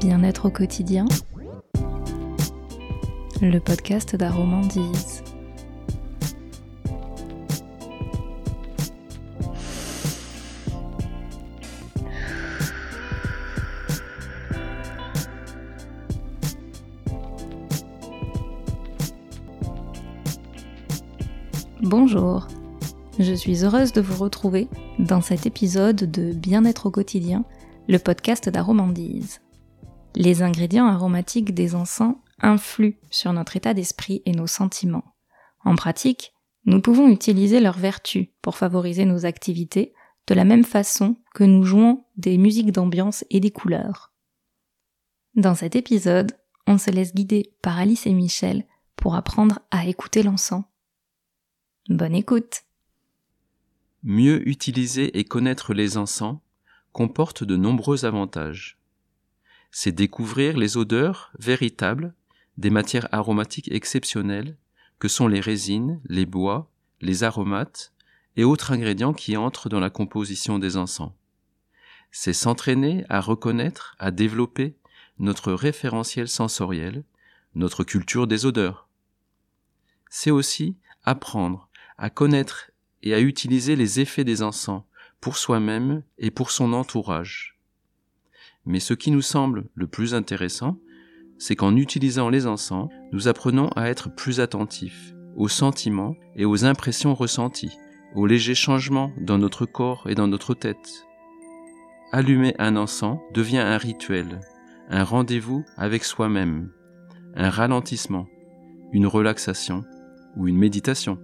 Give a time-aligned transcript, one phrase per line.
[0.00, 1.06] Bien-être au quotidien,
[3.42, 5.24] le podcast d'Aromandise.
[21.82, 22.46] Bonjour,
[23.18, 24.68] je suis heureuse de vous retrouver
[25.00, 27.44] dans cet épisode de Bien-être au quotidien,
[27.88, 29.40] le podcast d'Aromandise.
[30.14, 35.14] Les ingrédients aromatiques des encens influent sur notre état d'esprit et nos sentiments.
[35.64, 36.32] En pratique,
[36.64, 39.94] nous pouvons utiliser leurs vertus pour favoriser nos activités
[40.26, 44.12] de la même façon que nous jouons des musiques d'ambiance et des couleurs.
[45.34, 46.32] Dans cet épisode,
[46.66, 48.66] on se laisse guider par Alice et Michel
[48.96, 50.64] pour apprendre à écouter l'encens.
[51.88, 52.64] Bonne écoute
[54.02, 56.38] Mieux utiliser et connaître les encens
[56.92, 58.77] comporte de nombreux avantages.
[59.70, 62.14] C'est découvrir les odeurs véritables
[62.56, 64.56] des matières aromatiques exceptionnelles
[64.98, 67.92] que sont les résines, les bois, les aromates
[68.36, 71.12] et autres ingrédients qui entrent dans la composition des encens.
[72.10, 74.76] C'est s'entraîner à reconnaître, à développer
[75.18, 77.04] notre référentiel sensoriel,
[77.54, 78.88] notre culture des odeurs.
[80.10, 82.70] C'est aussi apprendre à connaître
[83.02, 84.82] et à utiliser les effets des encens
[85.20, 87.57] pour soi-même et pour son entourage.
[88.68, 90.78] Mais ce qui nous semble le plus intéressant,
[91.38, 96.66] c'est qu'en utilisant les encens, nous apprenons à être plus attentifs aux sentiments et aux
[96.66, 97.78] impressions ressenties,
[98.14, 101.06] aux légers changements dans notre corps et dans notre tête.
[102.12, 104.38] Allumer un encens devient un rituel,
[104.90, 106.70] un rendez-vous avec soi-même,
[107.36, 108.26] un ralentissement,
[108.92, 109.82] une relaxation
[110.36, 111.18] ou une méditation.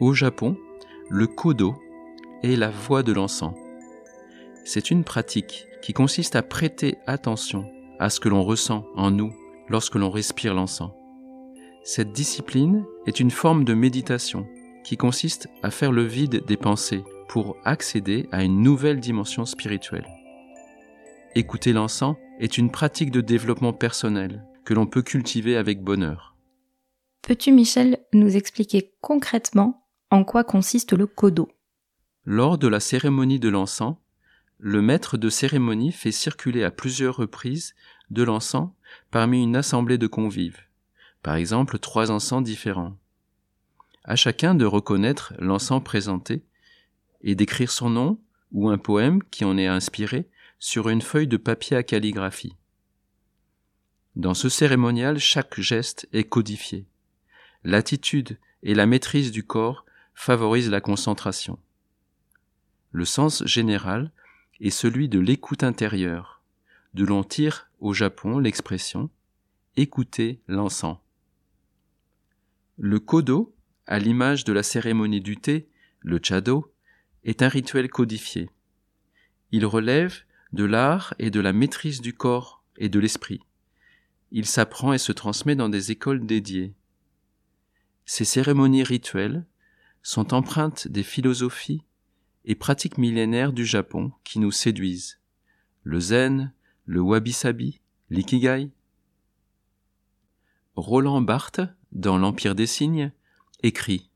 [0.00, 0.56] Au Japon,
[1.10, 1.76] le kodo
[2.42, 3.54] est la voix de l'encens.
[4.64, 9.32] C'est une pratique qui consiste à prêter attention à ce que l'on ressent en nous
[9.68, 10.92] lorsque l'on respire l'encens.
[11.84, 14.46] Cette discipline est une forme de méditation
[14.84, 20.06] qui consiste à faire le vide des pensées pour accéder à une nouvelle dimension spirituelle.
[21.34, 26.36] Écouter l'encens est une pratique de développement personnel que l'on peut cultiver avec bonheur.
[27.22, 31.48] Peux-tu, Michel, nous expliquer concrètement en quoi consiste le kodo?
[32.24, 33.96] Lors de la cérémonie de l'encens,
[34.58, 37.74] le maître de cérémonie fait circuler à plusieurs reprises
[38.10, 38.70] de l'encens
[39.10, 40.60] parmi une assemblée de convives,
[41.24, 42.96] par exemple trois encens différents.
[44.04, 46.44] À chacun de reconnaître l'encens présenté
[47.22, 48.20] et d'écrire son nom
[48.52, 50.28] ou un poème qui en est inspiré
[50.60, 52.54] sur une feuille de papier à calligraphie.
[54.14, 56.86] Dans ce cérémonial, chaque geste est codifié.
[57.64, 59.84] L'attitude et la maîtrise du corps
[60.14, 61.58] favorise la concentration.
[62.92, 64.12] Le sens général
[64.60, 66.42] est celui de l'écoute intérieure,
[66.94, 69.10] d'où l'on tire au Japon l'expression
[69.76, 70.98] écouter l'encens.
[72.76, 73.54] Le kodo,
[73.86, 75.68] à l'image de la cérémonie du thé,
[76.00, 76.72] le chado,
[77.24, 78.50] est un rituel codifié.
[79.52, 80.20] Il relève
[80.52, 83.40] de l'art et de la maîtrise du corps et de l'esprit.
[84.32, 86.74] Il s'apprend et se transmet dans des écoles dédiées.
[88.04, 89.46] Ces cérémonies rituelles
[90.02, 91.84] sont empreintes des philosophies
[92.44, 95.20] et pratiques millénaires du Japon qui nous séduisent.
[95.82, 96.52] Le zen,
[96.86, 97.80] le wabi-sabi,
[98.10, 98.70] l'ikigai.
[100.74, 101.60] Roland Barthes,
[101.92, 103.12] dans L'Empire des signes,
[103.62, 104.10] écrit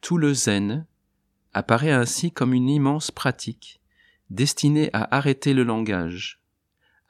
[0.00, 0.86] Tout le zen
[1.52, 3.80] apparaît ainsi comme une immense pratique
[4.30, 6.40] destinée à arrêter le langage,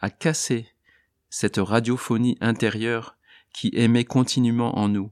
[0.00, 0.68] à casser
[1.30, 3.16] cette radiophonie intérieure
[3.52, 5.10] qui émet continuellement en nous,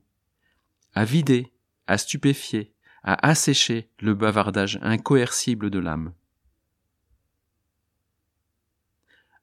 [0.92, 1.52] à vider
[1.86, 2.73] à stupéfier,
[3.04, 6.14] à assécher le bavardage incoercible de l'âme.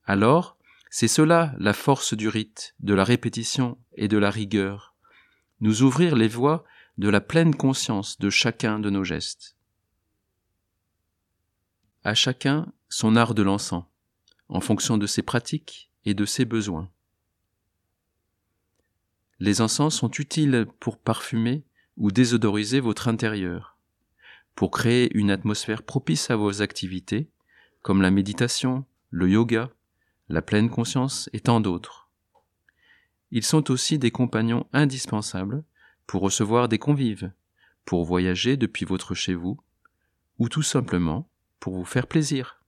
[0.06, 0.58] Alors,
[0.90, 4.96] c'est cela la force du rite, de la répétition et de la rigueur,
[5.62, 6.66] nous ouvrir les voies
[6.98, 9.56] de la pleine conscience de chacun de nos gestes.
[12.04, 13.86] À chacun son art de l'encens,
[14.50, 16.92] en fonction de ses pratiques et de ses besoins.
[19.40, 21.64] Les encens sont utiles pour parfumer
[21.98, 23.78] ou désodoriser votre intérieur,
[24.56, 27.30] pour créer une atmosphère propice à vos activités,
[27.82, 29.70] comme la méditation, le yoga,
[30.30, 32.10] la pleine conscience et tant d'autres.
[33.32, 35.64] Ils sont aussi des compagnons indispensables
[36.06, 37.32] pour recevoir des convives,
[37.86, 39.60] pour voyager depuis votre chez vous,
[40.40, 41.30] ou tout simplement
[41.60, 42.61] pour vous faire plaisir.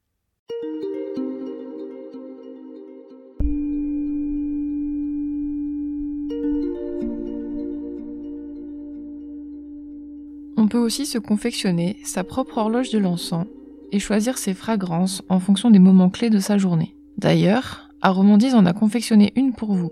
[10.64, 13.48] On peut aussi se confectionner sa propre horloge de l'encens
[13.92, 16.96] et choisir ses fragrances en fonction des moments clés de sa journée.
[17.18, 19.92] D'ailleurs, Aromandise en a confectionné une pour vous,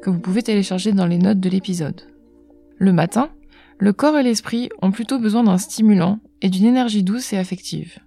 [0.00, 2.00] que vous pouvez télécharger dans les notes de l'épisode.
[2.78, 3.28] Le matin,
[3.76, 7.98] le corps et l'esprit ont plutôt besoin d'un stimulant et d'une énergie douce et affective.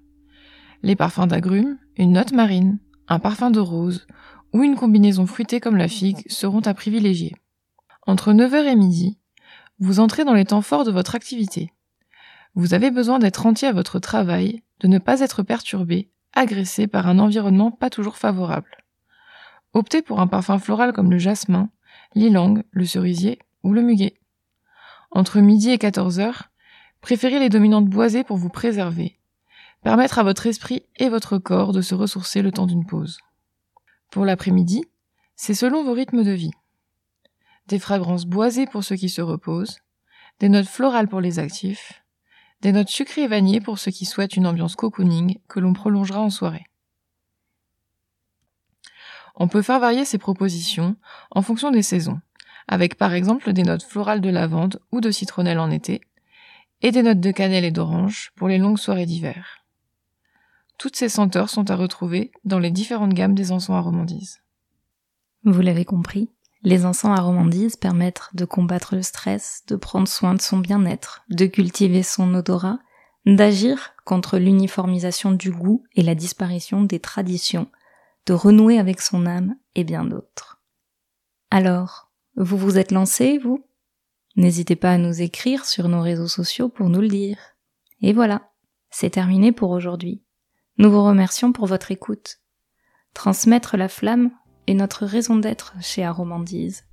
[0.81, 4.07] Les parfums d'agrumes, une note marine, un parfum de rose
[4.51, 7.35] ou une combinaison fruitée comme la figue seront à privilégier.
[8.07, 9.19] Entre 9h et midi,
[9.77, 11.71] vous entrez dans les temps forts de votre activité.
[12.55, 17.07] Vous avez besoin d'être entier à votre travail, de ne pas être perturbé, agressé par
[17.07, 18.83] un environnement pas toujours favorable.
[19.73, 21.69] Optez pour un parfum floral comme le jasmin,
[22.15, 24.19] l'ilang, le cerisier ou le muguet.
[25.11, 26.49] Entre midi et 14 heures,
[27.01, 29.19] préférez les dominantes boisées pour vous préserver,
[29.83, 33.19] permettre à votre esprit et votre corps de se ressourcer le temps d'une pause.
[34.11, 34.85] Pour l'après-midi,
[35.35, 36.51] c'est selon vos rythmes de vie.
[37.67, 39.79] Des fragrances boisées pour ceux qui se reposent,
[40.39, 42.03] des notes florales pour les actifs,
[42.61, 46.21] des notes sucrées et vanillées pour ceux qui souhaitent une ambiance cocooning que l'on prolongera
[46.21, 46.65] en soirée.
[49.35, 50.97] On peut faire varier ces propositions
[51.31, 52.19] en fonction des saisons
[52.69, 56.01] avec par exemple des notes florales de lavande ou de citronnelle en été,
[56.81, 59.65] et des notes de cannelle et d'orange pour les longues soirées d'hiver.
[60.77, 64.41] Toutes ces senteurs sont à retrouver dans les différentes gammes des encens aromandises.
[65.43, 66.29] Vous l'avez compris,
[66.61, 71.45] les encens aromandises permettent de combattre le stress, de prendre soin de son bien-être, de
[71.45, 72.79] cultiver son odorat,
[73.25, 77.69] d'agir contre l'uniformisation du goût et la disparition des traditions,
[78.25, 80.61] de renouer avec son âme et bien d'autres.
[81.51, 83.65] Alors, vous vous êtes lancé, vous?
[84.35, 87.37] N'hésitez pas à nous écrire sur nos réseaux sociaux pour nous le dire.
[88.01, 88.51] Et voilà,
[88.89, 90.23] c'est terminé pour aujourd'hui.
[90.77, 92.39] Nous vous remercions pour votre écoute.
[93.13, 94.31] Transmettre la flamme
[94.69, 96.83] est notre raison d'être chez Aromandise.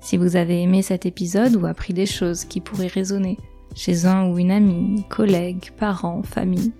[0.00, 3.38] Si vous avez aimé cet épisode ou appris des choses qui pourraient résonner
[3.74, 6.72] chez un ou une amie, collègue, parent, famille,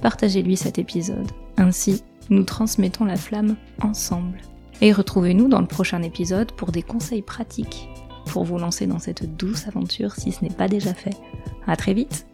[0.00, 1.30] partagez-lui cet épisode.
[1.58, 4.40] Ainsi, nous transmettons la flamme ensemble.
[4.80, 7.90] Et retrouvez-nous dans le prochain épisode pour des conseils pratiques
[8.26, 11.16] pour vous lancer dans cette douce aventure si ce n'est pas déjà fait.
[11.66, 12.26] À très vite!